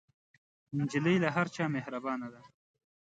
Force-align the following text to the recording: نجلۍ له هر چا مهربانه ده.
نجلۍ 0.77 1.15
له 1.23 1.29
هر 1.35 1.47
چا 1.55 1.65
مهربانه 1.75 2.27
ده. 2.33 2.41